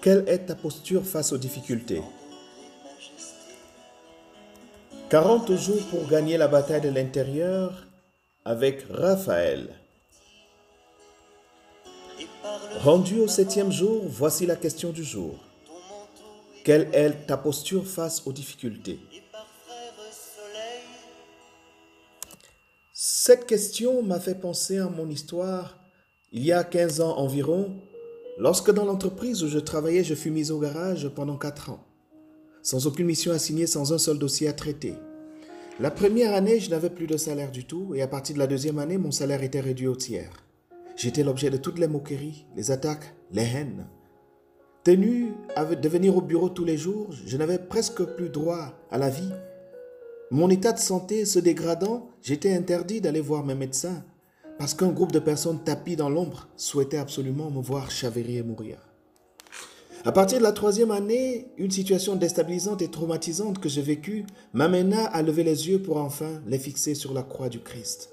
[0.00, 2.02] Quelle est ta posture face aux difficultés?
[5.10, 7.86] 40 jours pour gagner la bataille de l'intérieur
[8.44, 9.68] avec Raphaël.
[12.82, 15.38] Rendu au septième jour, voici la question du jour.
[16.64, 18.98] Quelle est ta posture face aux difficultés?
[22.92, 25.76] Cette question m'a fait penser à mon histoire
[26.32, 27.74] il y a 15 ans environ,
[28.36, 31.84] lorsque dans l'entreprise où je travaillais, je fus mis au garage pendant 4 ans,
[32.62, 34.94] sans aucune mission assignée, sans un seul dossier à traiter.
[35.78, 38.46] La première année, je n'avais plus de salaire du tout, et à partir de la
[38.46, 40.32] deuxième année, mon salaire était réduit au tiers.
[40.96, 43.86] J'étais l'objet de toutes les moqueries, les attaques, les haines.
[44.84, 49.10] Tenu de venir au bureau tous les jours, je n'avais presque plus droit à la
[49.10, 49.32] vie.
[50.30, 54.04] Mon état de santé se dégradant, j'étais interdit d'aller voir mes médecins
[54.58, 58.78] parce qu'un groupe de personnes tapies dans l'ombre souhaitait absolument me voir chavirer et mourir.
[60.04, 65.04] À partir de la troisième année, une situation déstabilisante et traumatisante que j'ai vécue m'amena
[65.06, 68.10] à lever les yeux pour enfin les fixer sur la croix du Christ.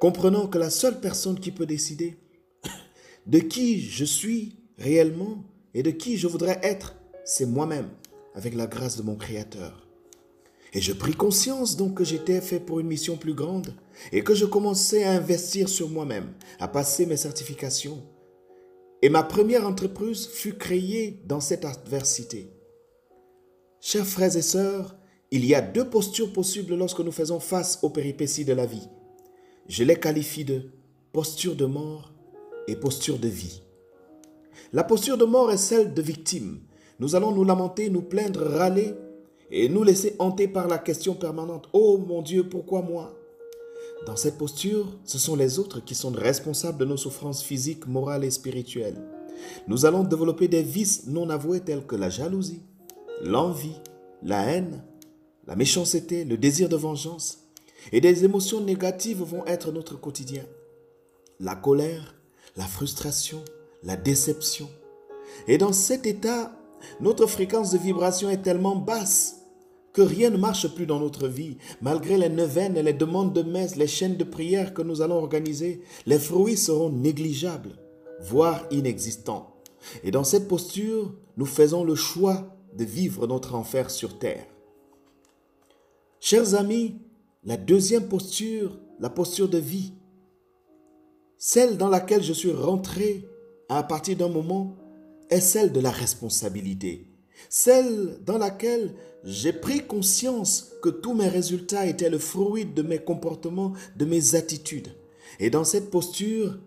[0.00, 2.16] Comprenant que la seule personne qui peut décider
[3.26, 5.44] de qui je suis réellement
[5.74, 6.94] et de qui je voudrais être,
[7.24, 7.90] c'est moi-même,
[8.34, 9.89] avec la grâce de mon Créateur.
[10.72, 13.74] Et je pris conscience donc que j'étais fait pour une mission plus grande
[14.12, 18.02] et que je commençais à investir sur moi-même, à passer mes certifications.
[19.02, 22.52] Et ma première entreprise fut créée dans cette adversité.
[23.80, 24.96] Chers frères et sœurs,
[25.30, 28.88] il y a deux postures possibles lorsque nous faisons face aux péripéties de la vie.
[29.68, 30.70] Je les qualifie de
[31.12, 32.12] posture de mort
[32.68, 33.62] et posture de vie.
[34.72, 36.60] La posture de mort est celle de victime.
[37.00, 38.94] Nous allons nous lamenter, nous plaindre, râler
[39.50, 43.14] et nous laisser hanter par la question permanente Oh mon Dieu, pourquoi moi?
[44.06, 48.24] Dans cette posture, ce sont les autres qui sont responsables de nos souffrances physiques, morales
[48.24, 49.02] et spirituelles.
[49.68, 52.62] Nous allons développer des vices non avoués tels que la jalousie,
[53.22, 53.76] l'envie,
[54.22, 54.82] la haine,
[55.46, 57.38] la méchanceté, le désir de vengeance.
[57.92, 60.44] Et des émotions négatives vont être notre quotidien.
[61.38, 62.14] La colère,
[62.56, 63.42] la frustration,
[63.82, 64.68] la déception.
[65.48, 66.52] Et dans cet état,
[67.00, 69.39] notre fréquence de vibration est tellement basse
[69.92, 71.56] que rien ne marche plus dans notre vie.
[71.80, 75.16] Malgré les neuvaines et les demandes de messe, les chaînes de prière que nous allons
[75.16, 77.76] organiser, les fruits seront négligeables,
[78.20, 79.56] voire inexistants.
[80.04, 84.46] Et dans cette posture, nous faisons le choix de vivre notre enfer sur terre.
[86.20, 86.98] Chers amis,
[87.44, 89.94] la deuxième posture, la posture de vie,
[91.38, 93.26] celle dans laquelle je suis rentré
[93.70, 94.76] à partir d'un moment,
[95.30, 97.09] est celle de la responsabilité
[97.48, 102.98] celle dans laquelle j'ai pris conscience que tous mes résultats étaient le fruit de mes
[102.98, 104.94] comportements, de mes attitudes.
[105.38, 106.58] Et dans cette posture,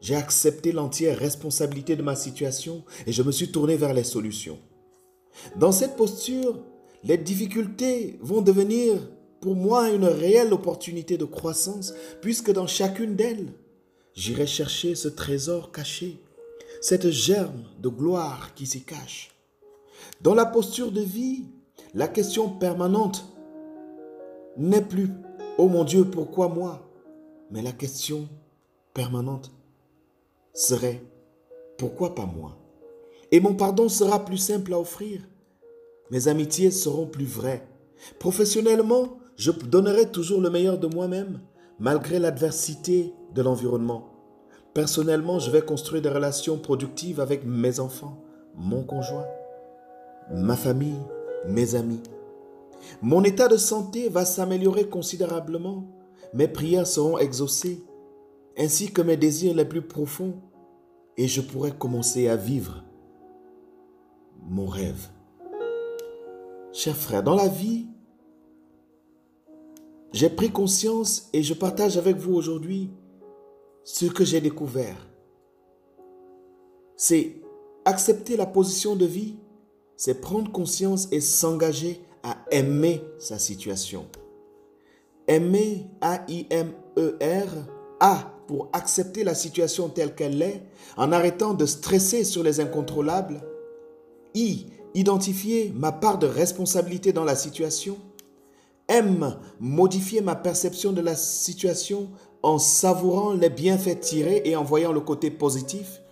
[0.00, 4.58] j'ai accepté l'entière responsabilité de ma situation et je me suis tourné vers les solutions.
[5.56, 6.62] Dans cette posture,
[7.02, 8.96] les difficultés vont devenir
[9.40, 13.52] pour moi une réelle opportunité de croissance puisque dans chacune d'elles,
[14.14, 16.18] j'irai chercher ce trésor caché,
[16.80, 19.33] cette germe de gloire qui s'y cache.
[20.20, 21.44] Dans la posture de vie,
[21.94, 23.24] la question permanente
[24.56, 25.06] n'est plus⁇
[25.58, 26.90] Oh mon Dieu, pourquoi moi?⁇
[27.50, 28.28] mais la question
[28.94, 29.52] permanente
[30.52, 30.92] serait⁇
[31.78, 32.58] Pourquoi pas moi?⁇
[33.32, 35.20] Et mon pardon sera plus simple à offrir.
[36.10, 37.66] Mes amitiés seront plus vraies.
[38.18, 41.40] Professionnellement, je donnerai toujours le meilleur de moi-même,
[41.78, 44.10] malgré l'adversité de l'environnement.
[44.74, 48.22] Personnellement, je vais construire des relations productives avec mes enfants,
[48.54, 49.26] mon conjoint
[50.30, 51.00] ma famille,
[51.46, 52.02] mes amis.
[53.02, 55.84] Mon état de santé va s'améliorer considérablement.
[56.32, 57.84] Mes prières seront exaucées,
[58.58, 60.34] ainsi que mes désirs les plus profonds,
[61.16, 62.82] et je pourrai commencer à vivre
[64.48, 65.08] mon rêve.
[66.72, 67.86] Chers frères, dans la vie,
[70.12, 72.90] j'ai pris conscience et je partage avec vous aujourd'hui
[73.84, 74.96] ce que j'ai découvert.
[76.96, 77.40] C'est
[77.84, 79.36] accepter la position de vie
[79.96, 84.06] c'est prendre conscience et s'engager à aimer sa situation.
[85.26, 87.48] Aimer, A-I-M-E-R,
[88.00, 90.62] A pour accepter la situation telle qu'elle est,
[90.96, 93.40] en arrêtant de stresser sur les incontrôlables.
[94.34, 97.96] I, identifier ma part de responsabilité dans la situation.
[98.88, 102.10] M, modifier ma perception de la situation
[102.42, 106.02] en savourant les bienfaits tirés et en voyant le côté positif.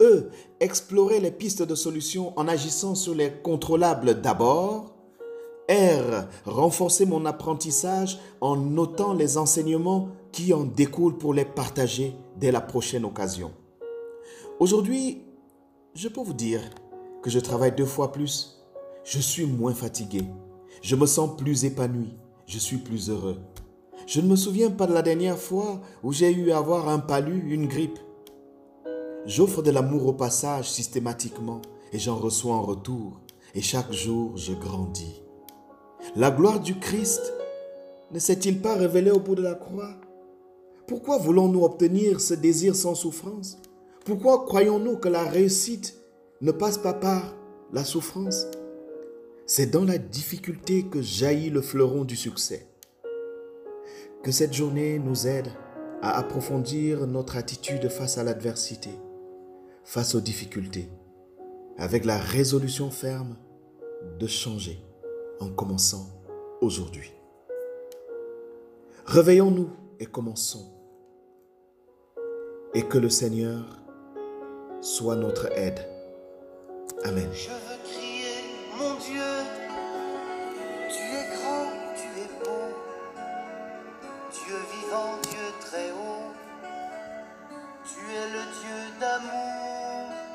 [0.00, 0.30] E.
[0.60, 4.94] Explorer les pistes de solutions en agissant sur les contrôlables d'abord.
[5.68, 6.26] R.
[6.46, 12.60] Renforcer mon apprentissage en notant les enseignements qui en découlent pour les partager dès la
[12.60, 13.52] prochaine occasion.
[14.58, 15.22] Aujourd'hui,
[15.94, 16.60] je peux vous dire
[17.22, 18.62] que je travaille deux fois plus.
[19.04, 20.22] Je suis moins fatigué.
[20.82, 22.14] Je me sens plus épanoui.
[22.46, 23.38] Je suis plus heureux.
[24.06, 26.98] Je ne me souviens pas de la dernière fois où j'ai eu à avoir un
[26.98, 27.98] palu, une grippe.
[29.26, 31.60] J'offre de l'amour au passage systématiquement
[31.92, 33.20] et j'en reçois en retour.
[33.54, 35.22] Et chaque jour, je grandis.
[36.16, 37.32] La gloire du Christ
[38.12, 39.94] ne s'est-il pas révélée au bout de la croix?
[40.86, 43.58] Pourquoi voulons-nous obtenir ce désir sans souffrance?
[44.04, 45.96] Pourquoi croyons-nous que la réussite
[46.40, 47.36] ne passe pas par
[47.72, 48.46] la souffrance?
[49.46, 52.66] C'est dans la difficulté que jaillit le fleuron du succès.
[54.22, 55.48] Que cette journée nous aide
[56.02, 58.90] à approfondir notre attitude face à l'adversité,
[59.84, 60.88] face aux difficultés,
[61.78, 63.36] avec la résolution ferme
[64.18, 64.78] de changer
[65.40, 66.06] en commençant
[66.60, 67.12] aujourd'hui.
[69.06, 70.72] Réveillons-nous et commençons.
[72.74, 73.64] Et que le Seigneur
[74.80, 75.80] soit notre aide.
[77.04, 77.28] Amen.